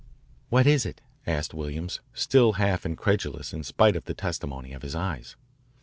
"What 0.49 0.65
is 0.65 0.83
it?" 0.83 0.99
asked 1.27 1.53
Williams, 1.53 1.99
still 2.15 2.53
half 2.53 2.87
incredulous 2.87 3.53
in 3.53 3.63
spite 3.63 3.95
of 3.95 4.05
the 4.05 4.15
testimony 4.15 4.73
of 4.73 4.81
his 4.81 4.95
eyes. 4.95 5.35